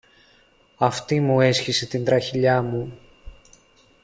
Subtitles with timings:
[0.77, 2.97] Αυτή μου έσχισε την τραχηλιά μου!